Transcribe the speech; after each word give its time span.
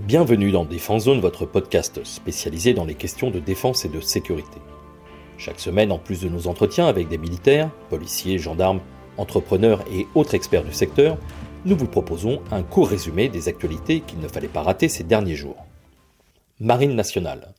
Bienvenue 0.00 0.50
dans 0.50 0.64
Défense 0.64 1.04
Zone, 1.04 1.20
votre 1.20 1.46
podcast 1.46 2.02
spécialisé 2.02 2.74
dans 2.74 2.86
les 2.86 2.94
questions 2.94 3.30
de 3.30 3.38
défense 3.38 3.84
et 3.84 3.88
de 3.88 4.00
sécurité. 4.00 4.58
Chaque 5.38 5.60
semaine, 5.60 5.92
en 5.92 5.98
plus 5.98 6.22
de 6.22 6.28
nos 6.28 6.48
entretiens 6.48 6.86
avec 6.86 7.08
des 7.08 7.18
militaires, 7.18 7.70
policiers, 7.88 8.38
gendarmes, 8.38 8.80
entrepreneurs 9.16 9.84
et 9.92 10.06
autres 10.14 10.34
experts 10.34 10.64
du 10.64 10.72
secteur, 10.72 11.18
nous 11.66 11.76
vous 11.76 11.86
proposons 11.86 12.40
un 12.50 12.62
court 12.62 12.88
résumé 12.88 13.28
des 13.28 13.48
actualités 13.48 14.00
qu'il 14.00 14.18
ne 14.18 14.28
fallait 14.28 14.48
pas 14.48 14.62
rater 14.62 14.88
ces 14.88 15.04
derniers 15.04 15.36
jours. 15.36 15.66
Marine 16.58 16.96
nationale. 16.96 17.54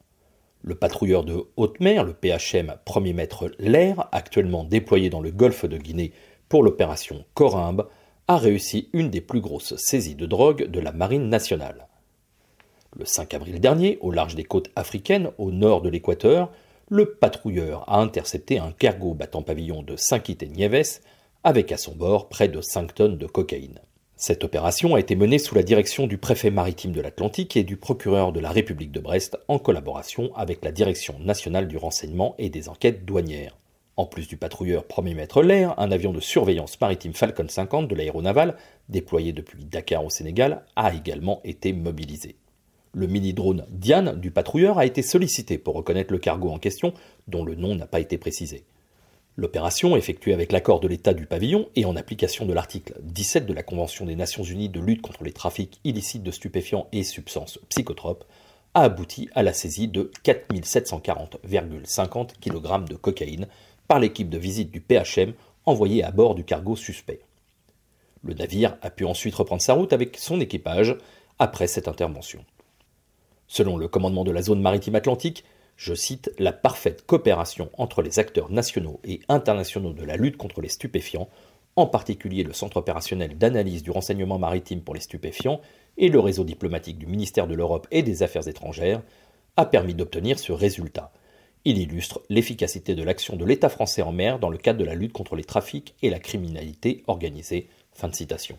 Le 0.64 0.76
patrouilleur 0.76 1.24
de 1.24 1.46
haute 1.56 1.80
mer, 1.80 2.04
le 2.04 2.14
PHM 2.14 2.76
Premier 2.84 3.14
Maître 3.14 3.52
L'air, 3.60 4.10
actuellement 4.12 4.64
déployé 4.64 5.10
dans 5.10 5.22
le 5.22 5.32
golfe 5.32 5.66
de 5.66 5.78
Guinée 5.78 6.12
pour 6.50 6.64
l'opération 6.64 7.24
Corimbe, 7.36 7.88
a 8.28 8.38
réussi 8.38 8.90
une 8.92 9.10
des 9.10 9.22
plus 9.22 9.40
grosses 9.40 9.76
saisies 9.78 10.16
de 10.16 10.26
drogue 10.26 10.66
de 10.66 10.80
la 10.80 10.92
Marine 10.92 11.30
nationale. 11.30 11.88
Le 12.96 13.06
5 13.06 13.34
avril 13.34 13.60
dernier, 13.60 13.98
au 14.02 14.12
large 14.12 14.36
des 14.36 14.44
côtes 14.44 14.70
africaines, 14.76 15.32
au 15.40 15.52
nord 15.52 15.82
de 15.82 15.90
l'équateur, 15.90 16.52
le 16.90 17.16
patrouilleur 17.16 17.90
a 17.90 18.00
intercepté 18.00 18.60
un 18.60 18.72
cargo 18.72 19.16
battant 19.16 19.42
pavillon 19.42 19.82
de 19.82 19.96
Saint-Kitts-et-Niévès 19.96 21.02
avec 21.44 21.72
à 21.72 21.78
son 21.78 21.96
bord 21.96 22.30
près 22.30 22.50
de 22.50 22.62
5 22.62 22.94
tonnes 22.94 23.18
de 23.18 23.26
cocaïne. 23.26 23.80
Cette 24.16 24.44
opération 24.44 24.94
a 24.94 25.00
été 25.00 25.16
menée 25.16 25.40
sous 25.40 25.56
la 25.56 25.64
direction 25.64 26.06
du 26.06 26.20
préfet 26.20 26.52
maritime 26.52 26.92
de 26.92 27.02
l'Atlantique 27.02 27.58
et 27.58 27.64
du 27.64 27.78
procureur 27.78 28.32
de 28.32 28.40
la 28.40 28.52
République 28.52 28.92
de 28.92 29.00
Brest 29.00 29.38
en 29.48 29.58
collaboration 29.58 30.32
avec 30.36 30.64
la 30.64 30.72
Direction 30.72 31.16
nationale 31.20 31.68
du 31.68 31.78
renseignement 31.78 32.36
et 32.38 32.52
des 32.52 32.70
enquêtes 32.70 33.06
douanières. 33.06 33.58
En 33.98 34.06
plus 34.06 34.28
du 34.28 34.38
patrouilleur 34.38 34.86
premier 34.86 35.16
maître 35.16 35.42
l'air, 35.42 35.74
un 35.80 35.92
avion 35.92 36.14
de 36.14 36.20
surveillance 36.20 36.80
maritime 36.80 37.14
Falcon 37.14 37.48
50 37.50 37.88
de 37.88 37.96
l'aéronaval, 37.96 38.56
déployé 38.88 39.34
depuis 39.34 39.66
Dakar 39.66 40.06
au 40.06 40.10
Sénégal, 40.12 40.64
a 40.76 40.94
également 40.94 41.42
été 41.44 41.74
mobilisé. 41.74 42.36
Le 42.96 43.08
mini-drone 43.08 43.66
Diane 43.70 44.20
du 44.20 44.30
patrouilleur 44.30 44.78
a 44.78 44.86
été 44.86 45.02
sollicité 45.02 45.58
pour 45.58 45.74
reconnaître 45.74 46.14
le 46.14 46.20
cargo 46.20 46.52
en 46.52 46.60
question, 46.60 46.94
dont 47.28 47.44
le 47.44 47.56
nom 47.56 47.74
n'a 47.74 47.88
pas 47.88 48.00
été 48.00 48.20
précisé. 48.20 48.66
L'opération, 49.36 49.96
effectuée 49.96 50.36
avec 50.36 50.52
l'accord 50.52 50.80
de 50.80 50.88
l'État 50.88 51.16
du 51.16 51.26
pavillon 51.26 51.68
et 51.76 51.86
en 51.86 51.96
application 51.96 52.46
de 52.46 52.54
l'article 52.54 52.94
17 53.02 53.48
de 53.48 53.54
la 53.54 53.64
Convention 53.64 54.06
des 54.06 54.16
Nations 54.16 54.44
Unies 54.44 54.70
de 54.70 54.80
lutte 54.80 55.02
contre 55.02 55.24
les 55.24 55.32
trafics 55.32 55.80
illicites 55.84 56.22
de 56.22 56.30
stupéfiants 56.30 56.88
et 56.92 57.02
substances 57.02 57.58
psychotropes, 57.70 58.26
a 58.76 58.84
abouti 58.84 59.28
à 59.34 59.42
la 59.42 59.54
saisie 59.54 59.88
de 59.88 60.12
4740,50 60.24 62.34
kg 62.40 62.88
de 62.88 62.96
cocaïne 62.96 63.48
par 63.88 63.98
l'équipe 63.98 64.30
de 64.30 64.38
visite 64.38 64.70
du 64.70 64.82
PHM 64.82 65.34
envoyée 65.66 66.04
à 66.04 66.12
bord 66.12 66.36
du 66.36 66.44
cargo 66.44 66.76
suspect. 66.76 67.22
Le 68.22 68.36
navire 68.36 68.78
a 68.84 68.92
pu 68.92 69.04
ensuite 69.04 69.34
reprendre 69.34 69.64
sa 69.64 69.74
route 69.74 69.94
avec 69.94 70.16
son 70.18 70.40
équipage 70.40 70.96
après 71.40 71.66
cette 71.66 71.88
intervention. 71.88 72.46
Selon 73.48 73.78
le 73.78 73.88
commandement 73.88 74.24
de 74.24 74.32
la 74.32 74.42
zone 74.42 74.62
maritime 74.62 74.96
atlantique, 74.96 75.44
je 75.76 75.94
cite, 75.94 76.32
la 76.38 76.54
parfaite 76.54 77.06
coopération 77.06 77.70
entre 77.78 78.02
les 78.02 78.20
acteurs 78.20 78.52
nationaux 78.52 79.00
et 79.04 79.22
internationaux 79.28 79.94
de 79.94 80.04
la 80.04 80.18
lutte 80.18 80.38
contre 80.38 80.62
les 80.62 80.70
stupéfiants, 80.70 81.30
en 81.76 81.88
particulier 81.88 82.44
le 82.44 82.54
Centre 82.54 82.78
opérationnel 82.78 83.38
d'analyse 83.38 83.84
du 83.84 83.92
renseignement 83.92 84.38
maritime 84.38 84.82
pour 84.82 84.94
les 84.94 85.02
stupéfiants 85.02 85.62
et 85.98 86.10
le 86.10 86.20
réseau 86.20 86.44
diplomatique 86.44 86.98
du 86.98 87.08
ministère 87.08 87.48
de 87.48 87.56
l'Europe 87.56 87.88
et 87.92 88.04
des 88.04 88.24
Affaires 88.24 88.48
étrangères, 88.48 89.02
a 89.58 89.66
permis 89.66 89.94
d'obtenir 89.94 90.40
ce 90.40 90.52
résultat. 90.52 91.12
Il 91.66 91.78
illustre 91.78 92.22
l'efficacité 92.30 92.94
de 92.96 93.04
l'action 93.04 93.36
de 93.36 93.46
l'État 93.46 93.70
français 93.70 94.02
en 94.02 94.12
mer 94.12 94.40
dans 94.40 94.50
le 94.50 94.58
cadre 94.58 94.80
de 94.80 94.86
la 94.86 94.96
lutte 94.96 95.14
contre 95.14 95.36
les 95.36 95.44
trafics 95.44 95.96
et 96.02 96.10
la 96.10 96.20
criminalité 96.20 97.04
organisée. 97.08 97.70
Fin 97.94 98.10
de 98.10 98.16
citation. 98.16 98.58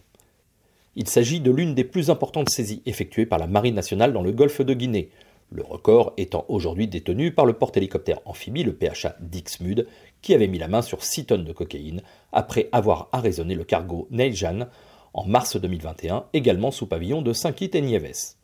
Il 0.96 1.08
s'agit 1.08 1.40
de 1.40 1.50
l'une 1.50 1.74
des 1.74 1.84
plus 1.84 2.10
importantes 2.10 2.50
saisies 2.50 2.82
effectuées 2.86 3.26
par 3.26 3.38
la 3.38 3.46
Marine 3.46 3.74
nationale 3.74 4.12
dans 4.12 4.22
le 4.22 4.32
golfe 4.32 4.60
de 4.60 4.74
Guinée, 4.74 5.10
le 5.50 5.62
record 5.62 6.14
étant 6.16 6.44
aujourd'hui 6.48 6.88
détenu 6.88 7.32
par 7.32 7.46
le 7.46 7.52
porte-hélicoptère 7.52 8.20
amphibie, 8.24 8.64
le 8.64 8.74
PHA 8.74 9.16
Dixmude, 9.20 9.86
qui 10.22 10.34
avait 10.34 10.48
mis 10.48 10.58
la 10.58 10.68
main 10.68 10.82
sur 10.82 11.04
6 11.04 11.26
tonnes 11.26 11.44
de 11.44 11.52
cocaïne 11.52 12.02
après 12.32 12.68
avoir 12.72 13.08
arraisonné 13.12 13.54
le 13.54 13.64
cargo 13.64 14.08
Neijan 14.10 14.66
en 15.12 15.24
mars 15.26 15.56
2021, 15.56 16.26
également 16.32 16.72
sous 16.72 16.86
pavillon 16.86 17.22
de 17.22 17.32
Saint-Kitts 17.32 17.76
et 17.76 17.82
Niévès. 17.82 18.36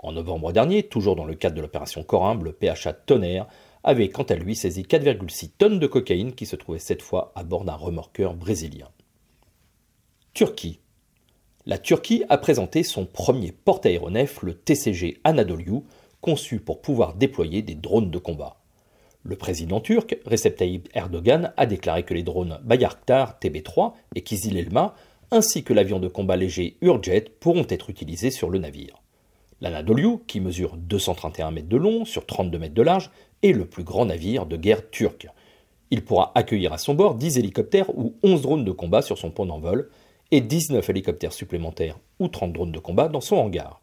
En 0.00 0.10
novembre 0.10 0.52
dernier, 0.52 0.82
toujours 0.82 1.14
dans 1.14 1.24
le 1.24 1.36
cadre 1.36 1.54
de 1.54 1.60
l'opération 1.60 2.02
Corimbe, 2.02 2.42
le 2.42 2.52
PHA 2.52 2.92
Tonnerre 2.92 3.46
avait 3.84 4.08
quant 4.08 4.24
à 4.24 4.34
lui 4.34 4.56
saisi 4.56 4.82
4,6 4.82 5.52
tonnes 5.58 5.78
de 5.78 5.86
cocaïne 5.86 6.34
qui 6.34 6.46
se 6.46 6.56
trouvait 6.56 6.80
cette 6.80 7.02
fois 7.02 7.30
à 7.36 7.44
bord 7.44 7.64
d'un 7.64 7.74
remorqueur 7.74 8.34
brésilien. 8.34 8.88
Turquie. 10.34 10.81
La 11.64 11.78
Turquie 11.78 12.24
a 12.28 12.38
présenté 12.38 12.82
son 12.82 13.06
premier 13.06 13.52
porte-aéronef, 13.52 14.42
le 14.42 14.54
TCG 14.54 15.20
Anadolu, 15.22 15.82
conçu 16.20 16.58
pour 16.58 16.82
pouvoir 16.82 17.14
déployer 17.14 17.62
des 17.62 17.76
drones 17.76 18.10
de 18.10 18.18
combat. 18.18 18.56
Le 19.22 19.36
président 19.36 19.80
turc, 19.80 20.18
Recep 20.26 20.56
Tayyip 20.56 20.88
Erdogan, 20.92 21.52
a 21.56 21.66
déclaré 21.66 22.02
que 22.02 22.14
les 22.14 22.24
drones 22.24 22.58
Bayraktar 22.64 23.38
TB3 23.40 23.92
et 24.16 24.22
Kizil 24.22 24.56
Elma, 24.56 24.96
ainsi 25.30 25.62
que 25.62 25.72
l'avion 25.72 26.00
de 26.00 26.08
combat 26.08 26.34
léger 26.34 26.78
Urjet, 26.80 27.26
pourront 27.38 27.66
être 27.68 27.90
utilisés 27.90 28.32
sur 28.32 28.50
le 28.50 28.58
navire. 28.58 29.00
L'Anadolu, 29.60 30.18
qui 30.26 30.40
mesure 30.40 30.76
231 30.76 31.52
mètres 31.52 31.68
de 31.68 31.76
long 31.76 32.04
sur 32.04 32.26
32 32.26 32.58
mètres 32.58 32.74
de 32.74 32.82
large, 32.82 33.12
est 33.44 33.52
le 33.52 33.66
plus 33.66 33.84
grand 33.84 34.06
navire 34.06 34.46
de 34.46 34.56
guerre 34.56 34.90
turc. 34.90 35.28
Il 35.92 36.04
pourra 36.04 36.32
accueillir 36.34 36.72
à 36.72 36.78
son 36.78 36.94
bord 36.94 37.14
10 37.14 37.38
hélicoptères 37.38 37.96
ou 37.96 38.16
11 38.24 38.42
drones 38.42 38.64
de 38.64 38.72
combat 38.72 39.02
sur 39.02 39.16
son 39.16 39.30
pont 39.30 39.46
d'envol, 39.46 39.88
et 40.32 40.40
19 40.40 40.88
hélicoptères 40.88 41.34
supplémentaires 41.34 42.00
ou 42.18 42.26
30 42.26 42.54
drones 42.54 42.72
de 42.72 42.78
combat 42.78 43.08
dans 43.08 43.20
son 43.20 43.36
hangar. 43.36 43.82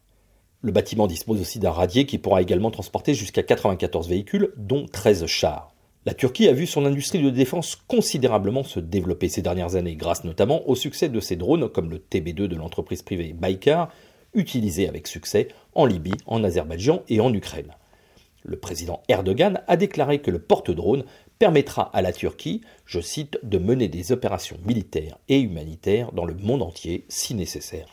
Le 0.62 0.72
bâtiment 0.72 1.08
dispose 1.08 1.40
aussi 1.40 1.60
d'un 1.60 1.72
radier 1.72 2.06
qui 2.06 2.18
pourra 2.18 2.42
également 2.42 2.72
transporter 2.72 3.14
jusqu'à 3.14 3.44
94 3.44 4.10
véhicules, 4.10 4.52
dont 4.58 4.86
13 4.92 5.28
chars. 5.28 5.74
La 6.06 6.14
Turquie 6.14 6.48
a 6.48 6.54
vu 6.54 6.66
son 6.66 6.86
industrie 6.86 7.22
de 7.22 7.30
défense 7.30 7.76
considérablement 7.76 8.64
se 8.64 8.80
développer 8.80 9.30
ces 9.30 9.44
dernières 9.44 9.76
années, 9.76 9.96
grâce 9.96 10.24
notamment 10.24 10.68
au 10.68 10.76
succès 10.76 11.08
de 11.08 11.20
ses 11.20 11.36
drones 11.36 11.70
comme 11.70 11.92
le 11.92 12.00
TB2 12.00 12.48
de 12.48 12.56
l'entreprise 12.56 13.04
privée 13.04 13.34
Baykar, 13.34 13.90
utilisé 14.34 14.90
avec 14.90 15.08
succès 15.08 15.50
en 15.76 15.86
Libye, 15.86 16.18
en 16.26 16.44
Azerbaïdjan 16.44 17.04
et 17.10 17.22
en 17.22 17.32
Ukraine. 17.32 17.76
Le 18.44 18.58
président 18.58 19.04
Erdogan 19.08 19.62
a 19.68 19.78
déclaré 19.78 20.20
que 20.20 20.32
le 20.32 20.40
porte-drone 20.40 21.04
permettra 21.40 21.84
à 21.94 22.02
la 22.02 22.12
Turquie, 22.12 22.62
je 22.86 23.00
cite, 23.00 23.40
de 23.44 23.58
mener 23.58 23.88
des 23.88 24.12
opérations 24.12 24.58
militaires 24.66 25.18
et 25.30 25.40
humanitaires 25.40 26.12
dans 26.12 26.26
le 26.26 26.34
monde 26.34 26.62
entier 26.62 27.06
si 27.08 27.34
nécessaire. 27.34 27.88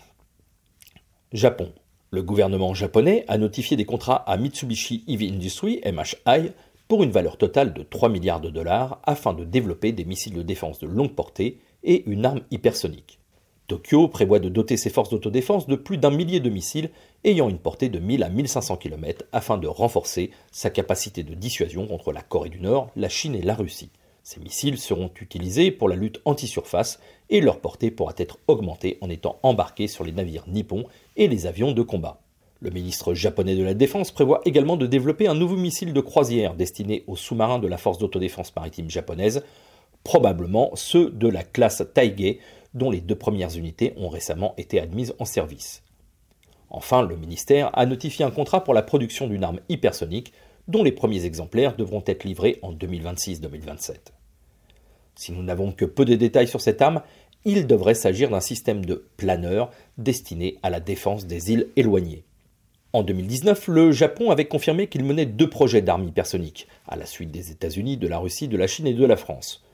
Japon. 1.32 1.72
Le 2.10 2.22
gouvernement 2.22 2.74
japonais 2.74 3.24
a 3.28 3.38
notifié 3.38 3.76
des 3.76 3.84
contrats 3.84 4.16
à 4.28 4.36
Mitsubishi 4.36 5.04
Heavy 5.06 5.28
Industries, 5.28 5.80
MHI, 5.84 6.50
pour 6.88 7.04
une 7.04 7.10
valeur 7.10 7.36
totale 7.36 7.72
de 7.72 7.82
3 7.82 8.08
milliards 8.08 8.40
de 8.40 8.50
dollars 8.50 9.00
afin 9.04 9.32
de 9.32 9.44
développer 9.44 9.92
des 9.92 10.04
missiles 10.04 10.34
de 10.34 10.42
défense 10.42 10.80
de 10.80 10.88
longue 10.88 11.14
portée 11.14 11.60
et 11.84 12.04
une 12.08 12.24
arme 12.24 12.42
hypersonique. 12.50 13.20
Tokyo 13.66 14.06
prévoit 14.06 14.38
de 14.38 14.48
doter 14.48 14.76
ses 14.76 14.90
forces 14.90 15.10
d'autodéfense 15.10 15.66
de 15.66 15.74
plus 15.74 15.98
d'un 15.98 16.10
millier 16.10 16.38
de 16.38 16.50
missiles 16.50 16.90
ayant 17.24 17.48
une 17.48 17.58
portée 17.58 17.88
de 17.88 17.98
1000 17.98 18.22
à 18.22 18.28
1500 18.28 18.76
km 18.76 19.24
afin 19.32 19.58
de 19.58 19.66
renforcer 19.66 20.30
sa 20.52 20.70
capacité 20.70 21.24
de 21.24 21.34
dissuasion 21.34 21.86
contre 21.86 22.12
la 22.12 22.22
Corée 22.22 22.48
du 22.48 22.60
Nord, 22.60 22.90
la 22.94 23.08
Chine 23.08 23.34
et 23.34 23.42
la 23.42 23.54
Russie. 23.54 23.90
Ces 24.22 24.40
missiles 24.40 24.78
seront 24.78 25.10
utilisés 25.20 25.70
pour 25.70 25.88
la 25.88 25.96
lutte 25.96 26.20
anti-surface 26.24 27.00
et 27.28 27.40
leur 27.40 27.60
portée 27.60 27.90
pourra 27.90 28.14
être 28.18 28.38
augmentée 28.46 28.98
en 29.00 29.10
étant 29.10 29.38
embarqués 29.42 29.88
sur 29.88 30.04
les 30.04 30.12
navires 30.12 30.44
nippons 30.48 30.84
et 31.16 31.26
les 31.26 31.46
avions 31.46 31.72
de 31.72 31.82
combat. 31.82 32.20
Le 32.60 32.70
ministre 32.70 33.14
japonais 33.14 33.54
de 33.54 33.64
la 33.64 33.74
Défense 33.74 34.12
prévoit 34.12 34.40
également 34.44 34.76
de 34.76 34.86
développer 34.86 35.28
un 35.28 35.34
nouveau 35.34 35.56
missile 35.56 35.92
de 35.92 36.00
croisière 36.00 36.54
destiné 36.54 37.04
aux 37.06 37.16
sous-marins 37.16 37.58
de 37.58 37.68
la 37.68 37.78
force 37.78 37.98
d'autodéfense 37.98 38.54
maritime 38.56 38.90
japonaise, 38.90 39.44
probablement 40.04 40.70
ceux 40.74 41.10
de 41.10 41.28
la 41.28 41.42
classe 41.42 41.82
Taige 41.92 42.38
dont 42.76 42.90
les 42.90 43.00
deux 43.00 43.16
premières 43.16 43.56
unités 43.56 43.94
ont 43.96 44.08
récemment 44.08 44.54
été 44.56 44.78
admises 44.78 45.14
en 45.18 45.24
service. 45.24 45.82
Enfin, 46.70 47.02
le 47.02 47.16
ministère 47.16 47.70
a 47.72 47.86
notifié 47.86 48.24
un 48.24 48.30
contrat 48.30 48.62
pour 48.62 48.74
la 48.74 48.82
production 48.82 49.26
d'une 49.26 49.44
arme 49.44 49.60
hypersonique 49.68 50.32
dont 50.68 50.82
les 50.82 50.92
premiers 50.92 51.24
exemplaires 51.24 51.76
devront 51.76 52.02
être 52.06 52.24
livrés 52.24 52.58
en 52.62 52.72
2026-2027. 52.72 54.12
Si 55.14 55.32
nous 55.32 55.42
n'avons 55.42 55.72
que 55.72 55.84
peu 55.84 56.04
de 56.04 56.14
détails 56.14 56.48
sur 56.48 56.60
cette 56.60 56.82
arme, 56.82 57.02
il 57.44 57.66
devrait 57.66 57.94
s'agir 57.94 58.28
d'un 58.28 58.40
système 58.40 58.84
de 58.84 59.06
planeur 59.16 59.70
destiné 59.96 60.58
à 60.62 60.68
la 60.68 60.80
défense 60.80 61.26
des 61.26 61.52
îles 61.52 61.68
éloignées. 61.76 62.24
En 62.92 63.02
2019, 63.02 63.68
le 63.68 63.92
Japon 63.92 64.30
avait 64.30 64.46
confirmé 64.46 64.88
qu'il 64.88 65.04
menait 65.04 65.26
deux 65.26 65.48
projets 65.48 65.82
d'armes 65.82 66.08
hypersoniques, 66.08 66.66
à 66.88 66.96
la 66.96 67.06
suite 67.06 67.30
des 67.30 67.50
États-Unis, 67.50 67.96
de 67.96 68.08
la 68.08 68.18
Russie, 68.18 68.48
de 68.48 68.56
la 68.56 68.66
Chine 68.66 68.86
et 68.86 68.94
de 68.94 69.04
la 69.04 69.16
France. 69.16 69.65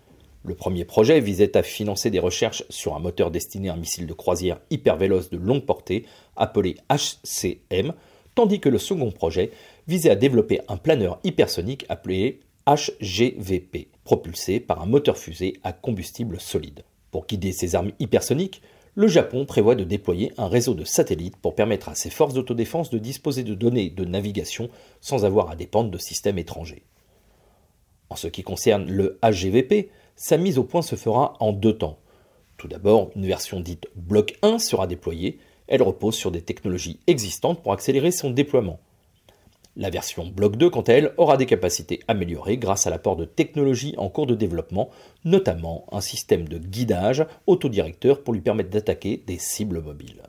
Le 0.44 0.54
premier 0.54 0.84
projet 0.84 1.20
visait 1.20 1.56
à 1.56 1.62
financer 1.62 2.10
des 2.10 2.18
recherches 2.18 2.64
sur 2.68 2.96
un 2.96 2.98
moteur 2.98 3.30
destiné 3.30 3.68
à 3.68 3.74
un 3.74 3.76
missile 3.76 4.08
de 4.08 4.12
croisière 4.12 4.60
hyper 4.70 4.96
véloce 4.96 5.30
de 5.30 5.36
longue 5.36 5.64
portée 5.64 6.04
appelé 6.36 6.76
HCM, 6.90 7.92
tandis 8.34 8.58
que 8.58 8.68
le 8.68 8.78
second 8.78 9.12
projet 9.12 9.52
visait 9.86 10.10
à 10.10 10.16
développer 10.16 10.60
un 10.66 10.76
planeur 10.76 11.20
hypersonique 11.22 11.86
appelé 11.88 12.40
HGVP, 12.66 13.88
propulsé 14.04 14.58
par 14.58 14.82
un 14.82 14.86
moteur 14.86 15.16
fusée 15.16 15.60
à 15.62 15.72
combustible 15.72 16.40
solide. 16.40 16.82
Pour 17.12 17.26
guider 17.26 17.52
ces 17.52 17.76
armes 17.76 17.92
hypersoniques, 18.00 18.62
le 18.94 19.06
Japon 19.06 19.46
prévoit 19.46 19.74
de 19.74 19.84
déployer 19.84 20.32
un 20.38 20.48
réseau 20.48 20.74
de 20.74 20.84
satellites 20.84 21.36
pour 21.36 21.54
permettre 21.54 21.88
à 21.88 21.94
ses 21.94 22.10
forces 22.10 22.34
d'autodéfense 22.34 22.90
de 22.90 22.98
disposer 22.98 23.44
de 23.44 23.54
données 23.54 23.90
de 23.90 24.04
navigation 24.04 24.70
sans 25.00 25.24
avoir 25.24 25.50
à 25.50 25.56
dépendre 25.56 25.90
de 25.90 25.98
systèmes 25.98 26.38
étrangers. 26.38 26.82
En 28.10 28.16
ce 28.16 28.28
qui 28.28 28.42
concerne 28.42 28.90
le 28.90 29.18
HGVP, 29.22 29.88
sa 30.22 30.36
mise 30.36 30.56
au 30.56 30.62
point 30.62 30.82
se 30.82 30.94
fera 30.94 31.34
en 31.40 31.52
deux 31.52 31.76
temps. 31.76 31.98
Tout 32.56 32.68
d'abord, 32.68 33.10
une 33.16 33.26
version 33.26 33.58
dite 33.58 33.88
Bloc 33.96 34.38
1 34.42 34.60
sera 34.60 34.86
déployée. 34.86 35.40
Elle 35.66 35.82
repose 35.82 36.14
sur 36.14 36.30
des 36.30 36.42
technologies 36.42 37.00
existantes 37.08 37.60
pour 37.60 37.72
accélérer 37.72 38.12
son 38.12 38.30
déploiement. 38.30 38.78
La 39.76 39.90
version 39.90 40.28
Bloc 40.28 40.54
2, 40.54 40.70
quant 40.70 40.82
à 40.82 40.92
elle, 40.92 41.12
aura 41.16 41.36
des 41.36 41.46
capacités 41.46 41.98
améliorées 42.06 42.56
grâce 42.56 42.86
à 42.86 42.90
l'apport 42.90 43.16
de 43.16 43.24
technologies 43.24 43.96
en 43.98 44.08
cours 44.10 44.28
de 44.28 44.36
développement, 44.36 44.90
notamment 45.24 45.86
un 45.90 46.00
système 46.00 46.46
de 46.46 46.58
guidage 46.58 47.26
autodirecteur 47.48 48.22
pour 48.22 48.32
lui 48.32 48.42
permettre 48.42 48.70
d'attaquer 48.70 49.24
des 49.26 49.38
cibles 49.38 49.82
mobiles. 49.82 50.22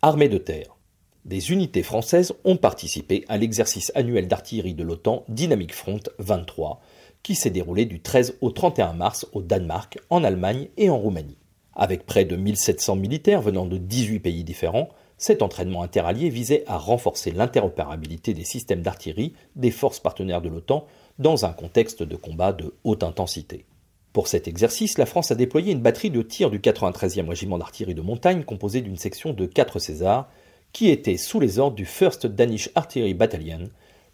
Armée 0.00 0.30
de 0.30 0.38
terre. 0.38 0.78
Des 1.26 1.52
unités 1.52 1.82
françaises 1.82 2.32
ont 2.44 2.56
participé 2.56 3.26
à 3.28 3.36
l'exercice 3.36 3.92
annuel 3.94 4.26
d'artillerie 4.26 4.72
de 4.72 4.84
l'OTAN 4.84 5.26
Dynamic 5.28 5.74
Front 5.74 6.00
23, 6.18 6.80
qui 7.28 7.34
s'est 7.34 7.50
déroulé 7.50 7.84
du 7.84 8.00
13 8.00 8.38
au 8.40 8.50
31 8.50 8.94
mars 8.94 9.26
au 9.34 9.42
Danemark, 9.42 9.98
en 10.08 10.24
Allemagne 10.24 10.68
et 10.78 10.88
en 10.88 10.96
Roumanie. 10.96 11.36
Avec 11.74 12.06
près 12.06 12.24
de 12.24 12.36
1700 12.36 12.96
militaires 12.96 13.42
venant 13.42 13.66
de 13.66 13.76
18 13.76 14.20
pays 14.20 14.44
différents, 14.44 14.88
cet 15.18 15.42
entraînement 15.42 15.82
interallié 15.82 16.30
visait 16.30 16.64
à 16.66 16.78
renforcer 16.78 17.30
l'interopérabilité 17.30 18.32
des 18.32 18.44
systèmes 18.44 18.80
d'artillerie 18.80 19.34
des 19.56 19.70
forces 19.70 20.00
partenaires 20.00 20.40
de 20.40 20.48
l'OTAN 20.48 20.86
dans 21.18 21.44
un 21.44 21.52
contexte 21.52 22.02
de 22.02 22.16
combat 22.16 22.54
de 22.54 22.72
haute 22.82 23.02
intensité. 23.02 23.66
Pour 24.14 24.26
cet 24.26 24.48
exercice, 24.48 24.96
la 24.96 25.04
France 25.04 25.30
a 25.30 25.34
déployé 25.34 25.72
une 25.72 25.82
batterie 25.82 26.08
de 26.08 26.22
tir 26.22 26.48
du 26.48 26.60
93e 26.60 27.28
régiment 27.28 27.58
d'artillerie 27.58 27.94
de 27.94 28.00
montagne 28.00 28.42
composée 28.42 28.80
d'une 28.80 28.96
section 28.96 29.34
de 29.34 29.44
4 29.44 29.78
Césars 29.80 30.30
qui 30.72 30.88
était 30.88 31.18
sous 31.18 31.40
les 31.40 31.58
ordres 31.58 31.76
du 31.76 31.84
1st 31.84 32.26
Danish 32.28 32.70
Artillery 32.74 33.12
Battalion, 33.12 33.68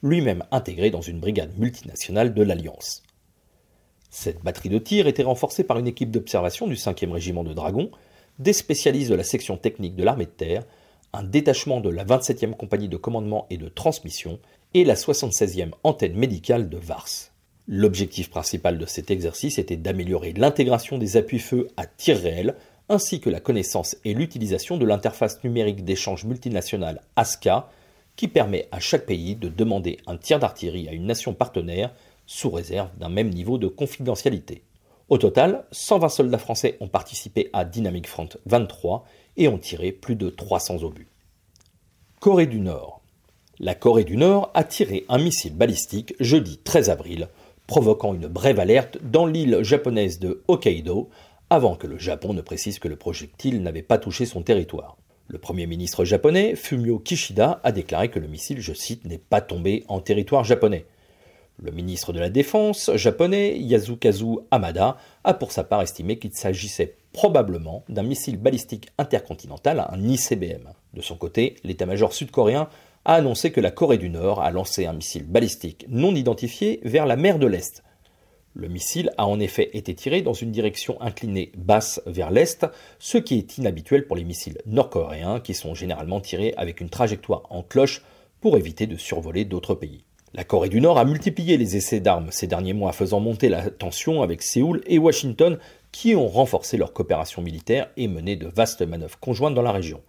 lui-même 0.05 0.45
intégré 0.53 0.91
dans 0.91 1.01
une 1.01 1.19
brigade 1.19 1.59
multinationale 1.59 2.35
de 2.35 2.43
l'Alliance. 2.43 3.03
Cette 4.11 4.45
batterie 4.45 4.69
de 4.69 4.79
tir 4.79 5.09
était 5.09 5.25
renforcée 5.25 5.65
par 5.65 5.79
une 5.79 5.89
équipe 5.89 6.13
d'observation 6.13 6.69
du 6.69 6.75
5e 6.75 7.11
régiment 7.11 7.43
de 7.43 7.55
dragons, 7.55 7.91
des 8.39 8.53
spécialistes 8.53 9.11
de 9.11 9.17
la 9.17 9.25
section 9.25 9.57
technique 9.57 9.97
de 9.97 10.05
l'armée 10.05 10.27
de 10.27 10.31
terre, 10.31 10.65
un 11.13 11.23
détachement 11.23 11.81
de 11.81 11.89
la 11.89 12.05
27e 12.05 12.55
compagnie 12.55 12.89
de 12.89 12.97
commandement 12.97 13.47
et 13.49 13.57
de 13.57 13.69
transmission 13.69 14.39
et 14.75 14.85
la 14.85 14.95
76e 14.95 15.71
antenne 15.83 16.17
médicale 16.17 16.69
de 16.69 16.77
Vars. 16.77 17.09
L'objectif 17.67 18.29
principal 18.29 18.77
de 18.77 18.87
cet 18.87 19.11
exercice 19.11 19.59
était 19.59 19.77
d'améliorer 19.77 20.33
l'intégration 20.35 20.99
des 20.99 21.17
appuis-feu 21.17 21.69
à 21.77 21.87
tir 21.87 22.19
réel 22.19 22.55
ainsi 22.91 23.21
que 23.21 23.31
la 23.31 23.41
connaissance 23.41 23.97
et 24.05 24.13
l'utilisation 24.13 24.77
de 24.77 24.85
l'interface 24.85 25.43
numérique 25.43 25.85
d'échange 25.85 26.25
multinational 26.25 27.01
ASCA 27.17 27.71
qui 28.17 28.29
permet 28.29 28.69
à 28.73 28.81
chaque 28.81 29.07
pays 29.07 29.37
de 29.37 29.49
demander 29.49 29.99
un 30.07 30.17
tir 30.17 30.39
d'artillerie 30.39 30.89
à 30.89 30.93
une 30.93 31.07
nation 31.07 31.35
partenaire 31.35 31.93
sous 32.27 32.51
réserve 32.51 32.91
d'un 32.99 33.09
même 33.09 33.31
niveau 33.31 33.59
de 33.59 33.69
confidentialité. 33.69 34.63
Au 35.09 35.19
total, 35.19 35.67
120 35.73 36.09
soldats 36.09 36.39
français 36.39 36.77
ont 36.81 36.89
participé 36.89 37.51
à 37.53 37.65
Dynamic 37.65 38.09
Front 38.09 38.29
23 38.47 39.05
et 39.37 39.49
ont 39.49 39.59
tiré 39.59 39.93
plus 39.93 40.17
de 40.17 40.31
300 40.31 40.83
obus. 40.83 41.09
Corée 42.21 42.47
du 42.47 42.61
Nord. 42.61 43.03
La 43.59 43.75
Corée 43.75 44.05
du 44.05 44.17
Nord 44.17 44.51
a 44.55 44.65
tiré 44.65 45.05
un 45.09 45.19
missile 45.19 45.55
balistique 45.55 46.15
jeudi 46.21 46.59
13 46.59 46.89
avril, 46.89 47.29
provoquant 47.67 48.15
une 48.15 48.29
brève 48.29 48.59
alerte 48.59 48.99
dans 49.03 49.27
l'île 49.27 49.59
japonaise 49.63 50.19
de 50.19 50.43
Hokkaido, 50.49 51.11
avant 51.51 51.77
que 51.77 51.87
le 51.87 51.99
Japon 51.99 52.33
ne 52.33 52.41
précise 52.41 52.79
que 52.79 52.89
le 52.89 52.97
projectile 52.97 53.63
n'avait 53.63 53.83
pas 53.83 53.99
touché 53.99 54.25
son 54.25 54.43
territoire. 54.43 54.97
Le 55.27 55.39
Premier 55.39 55.67
ministre 55.67 56.05
japonais, 56.05 56.55
Fumio 56.55 56.99
Kishida, 56.99 57.61
a 57.65 57.73
déclaré 57.73 58.11
que 58.11 58.19
le 58.19 58.29
missile, 58.29 58.61
je 58.61 58.75
cite, 58.75 59.07
n'est 59.07 59.19
pas 59.19 59.41
tombé 59.41 59.85
en 59.89 60.01
territoire 60.01 60.45
japonais. 60.45 60.85
Le 61.63 61.71
ministre 61.71 62.13
de 62.13 62.19
la 62.19 62.31
Défense 62.31 62.91
japonais, 62.97 63.57
Yasukazu 63.59 64.41
Hamada, 64.51 64.99
a 65.23 65.35
pour 65.35 65.53
sa 65.53 65.65
part 65.65 65.83
estimé 65.83 66.19
qu'il 66.19 66.33
s'agissait 66.35 66.97
probablement 67.13 67.85
d'un 67.89 68.03
missile 68.03 68.37
balistique 68.37 68.89
intercontinental, 68.99 69.87
un 69.89 70.03
ICBM. 70.03 70.73
De 70.93 71.01
son 71.01 71.17
côté, 71.17 71.57
l'état-major 71.63 72.13
sud-coréen 72.13 72.69
a 73.05 73.15
annoncé 73.15 73.53
que 73.53 73.61
la 73.61 73.71
Corée 73.71 73.99
du 73.99 74.11
Nord 74.11 74.43
a 74.43 74.51
lancé 74.51 74.87
un 74.87 74.95
missile 74.95 75.25
balistique 75.25 75.87
non 75.89 76.15
identifié 76.15 76.81
vers 76.83 77.07
la 77.07 77.17
mer 77.17 77.39
de 77.39 77.47
l'Est. 77.47 77.84
Le 78.57 78.69
missile 78.69 79.11
a 79.19 79.27
en 79.27 79.41
effet 79.41 79.71
été 79.73 79.97
tiré 79.97 80.23
dans 80.23 80.33
une 80.33 80.53
direction 80.53 81.01
inclinée 81.01 81.51
basse 81.57 82.01
vers 82.07 82.31
l'Est, 82.31 82.65
ce 83.01 83.19
qui 83.19 83.37
est 83.37 83.59
inhabituel 83.59 84.07
pour 84.07 84.15
les 84.15 84.23
missiles 84.23 84.59
nord-coréens 84.65 85.41
qui 85.41 85.55
sont 85.55 85.75
généralement 85.75 86.21
tirés 86.21 86.55
avec 86.57 86.81
une 86.81 86.89
trajectoire 86.89 87.43
en 87.51 87.65
cloche 87.65 88.03
pour 88.41 88.57
éviter 88.57 88.87
de 88.87 88.97
survoler 88.97 89.45
d'autres 89.45 89.75
pays. 89.75 90.05
La 90.35 90.45
Corée 90.45 90.69
du 90.69 90.81
Nord 90.81 90.99
a 90.99 91.05
multiplié 91.05 91.57
les 91.57 91.77
essais 91.77 91.99
d'armes 91.99 92.31
ces 92.31 92.47
derniers 92.47 92.75
mois, 92.75 92.93
faisant 92.93 93.19
monter 93.19 93.49
la 93.49 93.71
tension 93.71 94.23
avec 94.23 94.43
Séoul 94.43 94.83
et 94.87 94.99
Washington, 94.99 95.59
qui 95.91 96.15
ont 96.15 96.29
renforcé 96.29 96.77
leur 96.77 96.93
coopération 96.93 97.43
militaire 97.43 97.91
et 97.97 98.07
mené 98.07 98.37
de 98.37 98.47
vastes 98.47 98.83
manœuvres 98.83 99.19
conjointes 99.19 99.55
dans 99.55 99.63
la 99.63 99.73
région. 99.73 100.01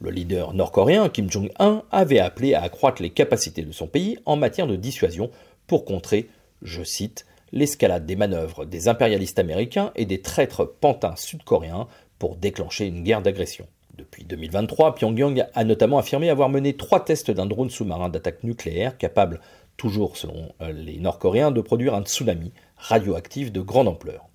Le 0.00 0.10
leader 0.10 0.54
nord-coréen 0.54 1.08
Kim 1.08 1.30
Jong-un 1.30 1.84
avait 1.92 2.18
appelé 2.18 2.54
à 2.54 2.62
accroître 2.62 3.00
les 3.00 3.10
capacités 3.10 3.62
de 3.62 3.70
son 3.70 3.86
pays 3.86 4.18
en 4.24 4.34
matière 4.34 4.66
de 4.66 4.74
dissuasion 4.74 5.30
pour 5.68 5.84
contrer, 5.84 6.28
je 6.62 6.82
cite, 6.82 7.26
l'escalade 7.52 8.06
des 8.06 8.16
manœuvres 8.16 8.64
des 8.64 8.88
impérialistes 8.88 9.38
américains 9.38 9.92
et 9.94 10.06
des 10.06 10.22
traîtres 10.22 10.64
pantins 10.64 11.16
sud-coréens 11.16 11.86
pour 12.18 12.36
déclencher 12.36 12.86
une 12.86 13.02
guerre 13.02 13.22
d'agression. 13.22 13.66
Depuis 13.96 14.24
2023, 14.24 14.94
Pyongyang 14.94 15.46
a 15.52 15.64
notamment 15.64 15.98
affirmé 15.98 16.30
avoir 16.30 16.48
mené 16.48 16.76
trois 16.76 17.04
tests 17.04 17.30
d'un 17.30 17.46
drone 17.46 17.68
sous-marin 17.68 18.08
d'attaque 18.08 18.42
nucléaire 18.42 18.96
capable, 18.96 19.40
toujours 19.76 20.16
selon 20.16 20.52
euh, 20.62 20.72
les 20.72 20.98
Nord-Coréens, 20.98 21.50
de 21.50 21.60
produire 21.60 21.94
un 21.94 22.02
tsunami 22.02 22.52
radioactif 22.76 23.52
de 23.52 23.60
grande 23.60 23.88
ampleur. 23.88 24.28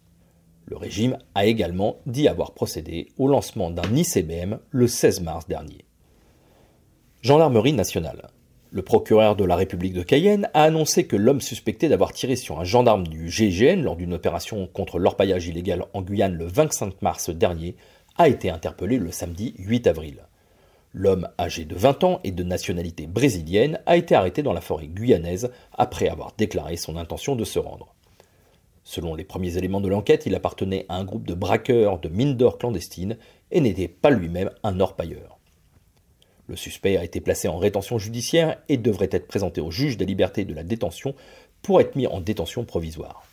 Le 0.65 0.77
régime 0.77 1.17
a 1.33 1.45
également 1.45 1.97
dit 2.05 2.27
avoir 2.27 2.53
procédé 2.53 3.09
au 3.17 3.27
lancement 3.27 3.71
d'un 3.71 3.95
ICBM 3.95 4.59
le 4.69 4.87
16 4.87 5.21
mars 5.21 5.47
dernier. 5.47 5.85
Gendarmerie 7.21 7.73
nationale. 7.73 8.29
Le 8.69 8.81
procureur 8.81 9.37
de 9.37 9.45
la 9.45 9.55
République 9.55 9.93
de 9.93 10.03
Cayenne 10.03 10.49
a 10.53 10.63
annoncé 10.63 11.07
que 11.07 11.15
l'homme 11.15 11.39
suspecté 11.39 11.87
d'avoir 11.87 12.11
tiré 12.11 12.35
sur 12.35 12.59
un 12.59 12.65
gendarme 12.65 13.07
du 13.07 13.29
GIGN 13.29 13.81
lors 13.81 13.95
d'une 13.95 14.13
opération 14.13 14.67
contre 14.67 14.99
l'orpaillage 14.99 15.47
illégal 15.47 15.85
en 15.93 16.01
Guyane 16.01 16.33
le 16.33 16.47
25 16.47 17.01
mars 17.01 17.29
dernier 17.29 17.77
a 18.17 18.27
été 18.27 18.49
interpellé 18.49 18.97
le 18.97 19.09
samedi 19.11 19.53
8 19.57 19.87
avril. 19.87 20.17
L'homme 20.93 21.29
âgé 21.39 21.63
de 21.63 21.75
20 21.75 22.03
ans 22.03 22.19
et 22.25 22.31
de 22.31 22.43
nationalité 22.43 23.07
brésilienne 23.07 23.79
a 23.85 23.95
été 23.95 24.15
arrêté 24.15 24.43
dans 24.43 24.53
la 24.53 24.61
forêt 24.61 24.87
guyanaise 24.87 25.49
après 25.71 26.09
avoir 26.09 26.33
déclaré 26.37 26.75
son 26.75 26.97
intention 26.97 27.37
de 27.37 27.45
se 27.45 27.59
rendre. 27.59 27.95
Selon 28.83 29.15
les 29.15 29.23
premiers 29.23 29.57
éléments 29.57 29.81
de 29.81 29.89
l'enquête, 29.89 30.25
il 30.25 30.35
appartenait 30.35 30.85
à 30.89 30.97
un 30.97 31.05
groupe 31.05 31.25
de 31.25 31.33
braqueurs 31.33 31.99
de 31.99 32.09
mines 32.09 32.35
d'or 32.35 32.57
clandestines 32.57 33.17
et 33.49 33.61
n'était 33.61 33.87
pas 33.87 34.09
lui-même 34.09 34.51
un 34.63 34.81
orpailleur. 34.81 35.36
Le 36.47 36.55
suspect 36.55 36.97
a 36.97 37.03
été 37.03 37.19
placé 37.19 37.47
en 37.47 37.57
rétention 37.57 37.97
judiciaire 37.97 38.57
et 38.69 38.77
devrait 38.77 39.09
être 39.11 39.27
présenté 39.27 39.59
au 39.59 39.69
juge 39.69 39.97
des 39.97 40.05
libertés 40.05 40.45
de 40.45 40.53
la 40.53 40.63
détention 40.63 41.13
pour 41.61 41.81
être 41.81 41.95
mis 41.95 42.07
en 42.07 42.21
détention 42.21 42.63
provisoire. 42.63 43.23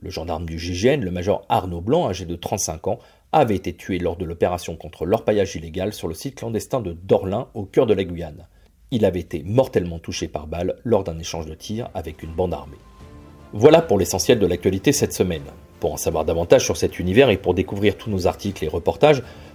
Le 0.00 0.10
gendarme 0.10 0.46
du 0.46 0.58
GIGN, 0.58 1.02
le 1.02 1.10
major 1.10 1.44
Arnaud 1.48 1.80
Blanc, 1.80 2.08
âgé 2.08 2.24
de 2.24 2.36
35 2.36 2.86
ans, 2.86 2.98
avait 3.32 3.56
été 3.56 3.74
tué 3.74 3.98
lors 3.98 4.16
de 4.16 4.24
l'opération 4.24 4.76
contre 4.76 5.04
l'orpaillage 5.04 5.56
illégal 5.56 5.92
sur 5.92 6.08
le 6.08 6.14
site 6.14 6.36
clandestin 6.36 6.80
de 6.80 6.92
Dorlin 6.92 7.48
au 7.52 7.64
cœur 7.64 7.86
de 7.86 7.94
la 7.94 8.04
Guyane. 8.04 8.46
Il 8.90 9.04
avait 9.04 9.20
été 9.20 9.42
mortellement 9.42 9.98
touché 9.98 10.28
par 10.28 10.46
balle 10.46 10.76
lors 10.84 11.04
d'un 11.04 11.18
échange 11.18 11.44
de 11.44 11.54
tirs 11.54 11.90
avec 11.92 12.22
une 12.22 12.32
bande 12.32 12.54
armée. 12.54 12.78
Voilà 13.52 13.82
pour 13.82 13.98
l'essentiel 13.98 14.38
de 14.38 14.46
l'actualité 14.46 14.92
cette 14.92 15.12
semaine. 15.12 15.42
Pour 15.80 15.92
en 15.92 15.96
savoir 15.96 16.24
davantage 16.24 16.64
sur 16.64 16.76
cet 16.76 16.98
univers 16.98 17.28
et 17.28 17.36
pour 17.36 17.54
découvrir 17.54 17.96
tous 17.96 18.10
nos 18.10 18.26
articles 18.26 18.64
et 18.64 18.68
reportages, 18.68 19.22